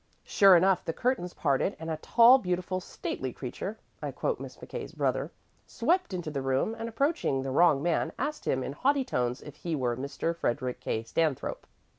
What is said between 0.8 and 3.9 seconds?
the curtains parted, and a tall, beautiful, stately creature